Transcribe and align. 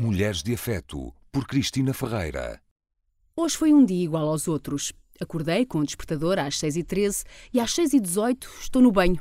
Mulheres 0.00 0.42
de 0.42 0.54
Afeto, 0.54 1.12
por 1.30 1.46
Cristina 1.46 1.92
Ferreira. 1.92 2.58
Hoje 3.36 3.54
foi 3.54 3.74
um 3.74 3.84
dia 3.84 4.02
igual 4.02 4.28
aos 4.28 4.48
outros. 4.48 4.94
Acordei 5.20 5.66
com 5.66 5.80
o 5.80 5.84
despertador 5.84 6.38
às 6.38 6.56
6h13 6.56 7.26
e 7.52 7.60
às 7.60 7.70
6h18 7.74 8.48
estou 8.62 8.80
no 8.80 8.90
banho. 8.90 9.20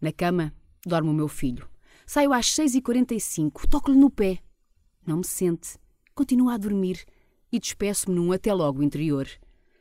Na 0.00 0.12
cama, 0.12 0.54
dorme 0.86 1.10
o 1.10 1.12
meu 1.12 1.26
filho. 1.26 1.68
Saio 2.06 2.32
às 2.32 2.46
6h45, 2.46 3.66
toco-lhe 3.68 3.98
no 3.98 4.08
pé. 4.08 4.38
Não 5.04 5.16
me 5.16 5.26
sente. 5.26 5.70
Continua 6.14 6.54
a 6.54 6.56
dormir 6.56 7.04
e 7.50 7.58
despeço-me 7.58 8.14
num 8.14 8.30
até 8.30 8.54
logo 8.54 8.80
interior. 8.80 9.26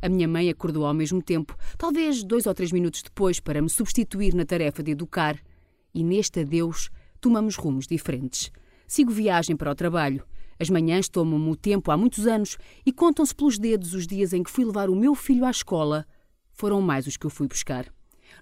A 0.00 0.08
minha 0.08 0.26
mãe 0.26 0.48
acordou 0.48 0.86
ao 0.86 0.94
mesmo 0.94 1.20
tempo, 1.20 1.54
talvez 1.76 2.24
dois 2.24 2.46
ou 2.46 2.54
três 2.54 2.72
minutos 2.72 3.02
depois, 3.02 3.38
para 3.38 3.60
me 3.60 3.68
substituir 3.68 4.32
na 4.32 4.46
tarefa 4.46 4.82
de 4.82 4.92
educar. 4.92 5.38
E 5.92 6.02
neste 6.02 6.40
adeus 6.40 6.88
tomamos 7.20 7.56
rumos 7.56 7.86
diferentes. 7.86 8.50
Sigo 8.92 9.10
viagem 9.10 9.56
para 9.56 9.70
o 9.70 9.74
trabalho. 9.74 10.22
As 10.60 10.68
manhãs 10.68 11.08
tomam-me 11.08 11.48
o 11.48 11.56
tempo 11.56 11.90
há 11.90 11.96
muitos 11.96 12.26
anos 12.26 12.58
e 12.84 12.92
contam-se 12.92 13.34
pelos 13.34 13.58
dedos 13.58 13.94
os 13.94 14.06
dias 14.06 14.34
em 14.34 14.42
que 14.42 14.50
fui 14.50 14.66
levar 14.66 14.90
o 14.90 14.94
meu 14.94 15.14
filho 15.14 15.46
à 15.46 15.50
escola. 15.50 16.06
Foram 16.50 16.78
mais 16.82 17.06
os 17.06 17.16
que 17.16 17.24
eu 17.24 17.30
fui 17.30 17.48
buscar. 17.48 17.86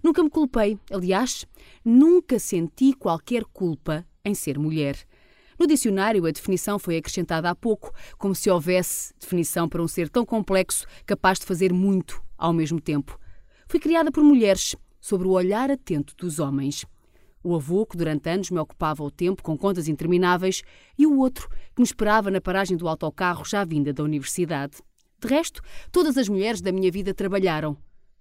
Nunca 0.02 0.24
me 0.24 0.28
culpei, 0.28 0.76
aliás, 0.90 1.46
nunca 1.84 2.36
senti 2.40 2.92
qualquer 2.92 3.44
culpa 3.44 4.04
em 4.24 4.34
ser 4.34 4.58
mulher. 4.58 4.96
No 5.56 5.68
dicionário, 5.68 6.26
a 6.26 6.32
definição 6.32 6.80
foi 6.80 6.96
acrescentada 6.96 7.48
há 7.48 7.54
pouco, 7.54 7.94
como 8.18 8.34
se 8.34 8.50
houvesse 8.50 9.14
definição 9.20 9.68
para 9.68 9.80
um 9.80 9.86
ser 9.86 10.08
tão 10.08 10.26
complexo, 10.26 10.84
capaz 11.06 11.38
de 11.38 11.46
fazer 11.46 11.72
muito 11.72 12.20
ao 12.36 12.52
mesmo 12.52 12.80
tempo. 12.80 13.16
Fui 13.68 13.78
criada 13.78 14.10
por 14.10 14.24
mulheres, 14.24 14.74
sobre 15.00 15.28
o 15.28 15.30
olhar 15.30 15.70
atento 15.70 16.12
dos 16.16 16.40
homens. 16.40 16.84
O 17.42 17.54
avô, 17.54 17.86
que 17.86 17.96
durante 17.96 18.28
anos 18.28 18.50
me 18.50 18.58
ocupava 18.58 19.02
o 19.02 19.10
tempo 19.10 19.42
com 19.42 19.56
contas 19.56 19.88
intermináveis, 19.88 20.62
e 20.98 21.06
o 21.06 21.18
outro, 21.18 21.48
que 21.74 21.80
me 21.80 21.84
esperava 21.84 22.30
na 22.30 22.40
paragem 22.40 22.76
do 22.76 22.86
autocarro 22.86 23.44
já 23.44 23.64
vinda 23.64 23.92
da 23.92 24.04
universidade. 24.04 24.78
De 25.18 25.28
resto, 25.28 25.62
todas 25.90 26.16
as 26.18 26.28
mulheres 26.28 26.60
da 26.60 26.72
minha 26.72 26.90
vida 26.90 27.14
trabalharam. 27.14 27.76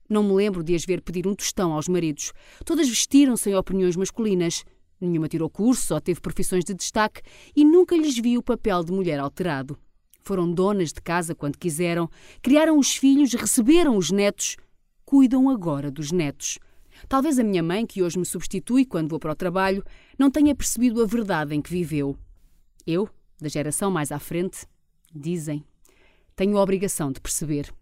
Não 0.10 0.24
me 0.24 0.34
lembro 0.34 0.64
de 0.64 0.74
as 0.74 0.86
ver 0.86 1.02
pedir 1.02 1.28
um 1.28 1.36
tostão 1.36 1.74
aos 1.74 1.88
maridos. 1.88 2.34
Todas 2.66 2.90
vestiram 2.90 3.38
sem 3.38 3.56
opiniões 3.56 3.96
masculinas. 3.96 4.64
Nenhuma 5.00 5.28
tirou 5.28 5.50
curso 5.50 5.94
ou 5.94 6.02
teve 6.02 6.20
profissões 6.20 6.66
de 6.66 6.74
destaque 6.74 7.22
e 7.56 7.64
nunca 7.64 7.96
lhes 7.96 8.18
vi 8.18 8.38
o 8.38 8.44
papel 8.44 8.84
de 8.84 8.92
mulher 8.92 9.20
alterado. 9.20 9.78
Foram 10.22 10.52
donas 10.52 10.92
de 10.92 11.02
casa 11.02 11.36
quando 11.36 11.58
quiseram, 11.58 12.10
criaram 12.42 12.78
os 12.78 12.96
filhos, 12.96 13.34
receberam 13.34 13.96
os 13.96 14.12
netos, 14.12 14.58
cuidam 15.06 15.50
agora 15.50 15.90
dos 15.90 16.12
netos. 16.12 16.60
Talvez 17.08 17.40
a 17.40 17.44
minha 17.44 17.64
mãe, 17.64 17.86
que 17.86 18.04
hoje 18.04 18.20
me 18.20 18.26
substitui 18.26 18.86
quando 18.86 19.10
vou 19.10 19.20
para 19.20 19.32
o 19.32 19.36
trabalho, 19.36 19.84
não 20.18 20.30
tenha 20.30 20.56
percebido 20.56 21.02
a 21.02 21.06
verdade 21.06 21.56
em 21.56 21.62
que 21.62 21.70
viveu. 21.70 22.18
Eu, 22.86 23.10
da 23.40 23.48
geração 23.48 23.90
mais 23.90 24.12
à 24.12 24.20
frente, 24.20 24.66
dizem, 25.14 25.64
tenho 26.36 26.58
a 26.58 26.62
obrigação 26.62 27.12
de 27.12 27.20
perceber. 27.20 27.74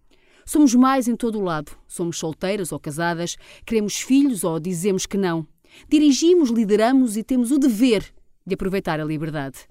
Somos 0.46 0.74
mais 0.74 1.08
em 1.08 1.16
todo 1.16 1.40
o 1.40 1.44
lado. 1.44 1.78
Somos 1.88 2.18
solteiras 2.18 2.72
ou 2.72 2.80
casadas, 2.80 3.36
queremos 3.66 3.98
filhos 3.98 4.44
ou 4.44 4.60
dizemos 4.60 5.06
que 5.06 5.18
não. 5.18 5.46
Dirigimos, 5.90 6.50
lideramos 6.50 7.18
e 7.18 7.24
temos 7.24 7.52
o 7.52 7.60
dever 7.60 8.14
de 8.46 8.54
aproveitar 8.54 9.00
a 9.00 9.04
liberdade. 9.04 9.68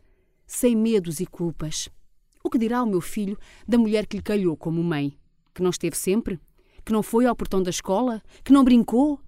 Sem 0.46 0.76
medos 0.76 1.18
e 1.18 1.26
culpas. 1.26 1.88
O 2.44 2.50
que 2.50 2.58
dirá 2.58 2.82
o 2.82 2.86
meu 2.86 3.00
filho 3.00 3.38
da 3.66 3.78
mulher 3.78 4.06
que 4.06 4.18
lhe 4.18 4.22
calhou 4.22 4.56
como 4.56 4.84
mãe? 4.84 5.18
Que 5.54 5.62
não 5.62 5.70
esteve 5.70 5.96
sempre? 5.96 6.38
Que 6.84 6.92
não 6.92 7.02
foi 7.02 7.26
ao 7.26 7.34
portão 7.34 7.62
da 7.62 7.70
escola? 7.70 8.22
Que 8.44 8.52
não 8.52 8.62
brincou? 8.62 9.18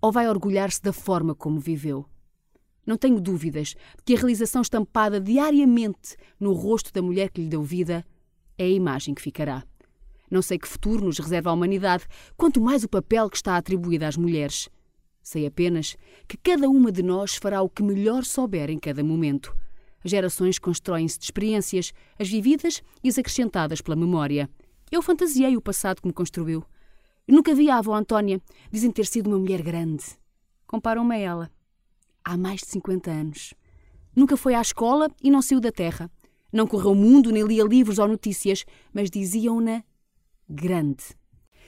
Ou 0.00 0.12
vai 0.12 0.28
orgulhar-se 0.28 0.82
da 0.82 0.92
forma 0.92 1.34
como 1.34 1.58
viveu? 1.58 2.06
Não 2.86 2.96
tenho 2.96 3.20
dúvidas 3.20 3.70
de 3.70 4.02
que 4.04 4.14
a 4.14 4.16
realização 4.16 4.62
estampada 4.62 5.20
diariamente 5.20 6.16
no 6.38 6.52
rosto 6.52 6.92
da 6.92 7.02
mulher 7.02 7.30
que 7.30 7.40
lhe 7.40 7.48
deu 7.48 7.62
vida 7.62 8.06
é 8.56 8.64
a 8.64 8.68
imagem 8.68 9.14
que 9.14 9.22
ficará. 9.22 9.64
Não 10.30 10.42
sei 10.42 10.58
que 10.58 10.68
futuro 10.68 11.04
nos 11.04 11.18
reserva 11.18 11.50
a 11.50 11.52
humanidade, 11.52 12.06
quanto 12.36 12.60
mais 12.60 12.84
o 12.84 12.88
papel 12.88 13.28
que 13.28 13.36
está 13.36 13.56
atribuído 13.56 14.04
às 14.04 14.16
mulheres. 14.16 14.68
Sei 15.22 15.46
apenas 15.46 15.96
que 16.28 16.36
cada 16.36 16.68
uma 16.68 16.92
de 16.92 17.02
nós 17.02 17.34
fará 17.34 17.60
o 17.60 17.68
que 17.68 17.82
melhor 17.82 18.24
souber 18.24 18.70
em 18.70 18.78
cada 18.78 19.02
momento. 19.02 19.54
As 20.04 20.10
gerações 20.10 20.58
constroem-se 20.58 21.18
de 21.18 21.24
experiências, 21.24 21.92
as 22.18 22.28
vividas 22.28 22.82
e 23.02 23.08
as 23.08 23.18
acrescentadas 23.18 23.80
pela 23.80 23.96
memória. 23.96 24.48
Eu 24.90 25.02
fantasiei 25.02 25.56
o 25.56 25.60
passado 25.60 26.00
que 26.00 26.06
me 26.06 26.12
construiu. 26.12 26.64
Eu 27.26 27.34
nunca 27.34 27.54
vi 27.54 27.68
a 27.68 27.78
avó 27.78 27.94
Antónia. 27.94 28.40
Dizem 28.70 28.90
ter 28.92 29.04
sido 29.04 29.26
uma 29.26 29.38
mulher 29.38 29.60
grande. 29.60 30.04
Comparam-me 30.66 31.16
a 31.16 31.18
ela. 31.18 31.50
Há 32.24 32.36
mais 32.36 32.60
de 32.60 32.66
50 32.68 33.10
anos. 33.10 33.54
Nunca 34.14 34.36
foi 34.36 34.54
à 34.54 34.60
escola 34.60 35.10
e 35.20 35.30
não 35.30 35.42
saiu 35.42 35.60
da 35.60 35.72
terra. 35.72 36.08
Não 36.52 36.68
correu 36.68 36.92
o 36.92 36.94
mundo, 36.94 37.32
nem 37.32 37.42
lia 37.42 37.64
livros 37.64 37.98
ou 37.98 38.06
notícias, 38.06 38.64
mas 38.94 39.10
diziam-na 39.10 39.82
grande. 40.48 41.02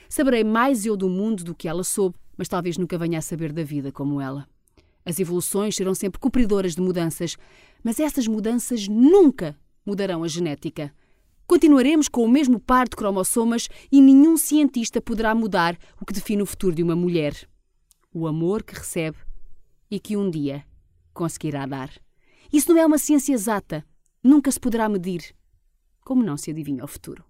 Saberei 0.07 0.43
mais 0.45 0.85
eu 0.85 0.95
do 0.95 1.09
mundo 1.09 1.43
do 1.43 1.53
que 1.53 1.67
ela 1.67 1.83
soube, 1.83 2.17
mas 2.37 2.47
talvez 2.47 2.77
nunca 2.77 2.97
venha 2.97 3.19
a 3.19 3.21
saber 3.21 3.51
da 3.51 3.63
vida 3.63 3.91
como 3.91 4.21
ela. 4.21 4.47
As 5.05 5.19
evoluções 5.19 5.75
serão 5.75 5.93
sempre 5.93 6.19
cupridoras 6.19 6.73
de 6.73 6.81
mudanças, 6.81 7.35
mas 7.83 7.99
essas 7.99 8.27
mudanças 8.27 8.87
nunca 8.87 9.57
mudarão 9.85 10.23
a 10.23 10.27
genética. 10.27 10.93
Continuaremos 11.49 12.07
com 12.07 12.23
o 12.23 12.29
mesmo 12.29 12.59
par 12.59 12.87
de 12.87 12.95
cromossomas 12.95 13.69
e 13.91 13.99
nenhum 13.99 14.37
cientista 14.37 15.01
poderá 15.01 15.33
mudar 15.33 15.75
o 15.99 16.05
que 16.05 16.13
define 16.13 16.43
o 16.43 16.45
futuro 16.45 16.75
de 16.75 16.83
uma 16.83 16.95
mulher. 16.95 17.49
O 18.13 18.27
amor 18.27 18.61
que 18.61 18.75
recebe 18.75 19.17
e 19.89 19.99
que 19.99 20.15
um 20.15 20.29
dia 20.29 20.63
conseguirá 21.11 21.65
dar. 21.65 21.89
Isso 22.53 22.71
não 22.71 22.79
é 22.79 22.85
uma 22.85 22.99
ciência 22.99 23.33
exata. 23.33 23.83
Nunca 24.23 24.51
se 24.51 24.59
poderá 24.59 24.87
medir. 24.87 25.35
Como 26.01 26.21
não 26.21 26.37
se 26.37 26.51
adivinha 26.51 26.83
o 26.83 26.87
futuro. 26.87 27.25